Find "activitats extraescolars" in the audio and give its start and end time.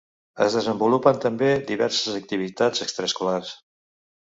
2.23-3.55